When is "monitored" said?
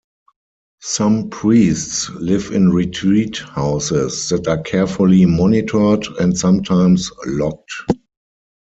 5.27-6.03